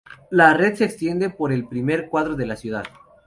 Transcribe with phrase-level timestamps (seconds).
[0.31, 2.85] La red se extiende por el primer cuadro de la ciudad.